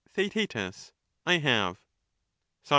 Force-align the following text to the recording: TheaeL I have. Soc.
TheaeL 0.15 0.93
I 1.27 1.37
have. 1.37 1.79
Soc. 2.63 2.69